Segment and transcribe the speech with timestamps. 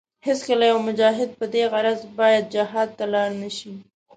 [0.27, 3.71] هېڅکله يو مجاهد په دې غرض باید جهاد ته لاړ نشي.